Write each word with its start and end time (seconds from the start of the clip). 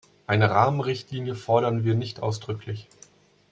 Eine 0.25 0.49
Rahmenrichtlinie 0.49 1.35
fordern 1.35 1.83
wir 1.83 1.93
nicht 1.93 2.23
ausdrücklich. 2.23 2.87